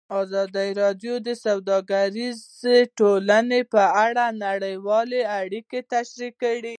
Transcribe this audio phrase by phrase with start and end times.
[0.19, 2.37] ازادي راډیو د سوداګریز
[2.97, 6.69] تړونونه په اړه نړیوالې اړیکې تشریح کړي.